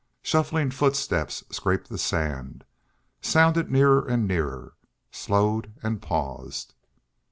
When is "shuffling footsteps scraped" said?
0.23-1.89